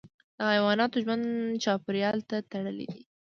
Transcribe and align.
د 0.37 0.39
حیواناتو 0.51 0.97
ژوند 1.03 1.23
چاپیریال 1.63 2.17
ته 2.29 2.37
تړلی 2.51 2.87
دی. 2.93 2.99